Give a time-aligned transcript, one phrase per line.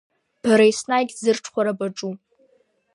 [0.41, 2.13] Бара еснагь зырҽхәара баҿу.